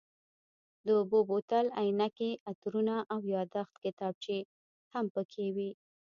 [0.85, 4.39] د اوبو بوتل، عینکې، عطرونه او یادښت کتابچې
[4.93, 5.71] هم پکې وې.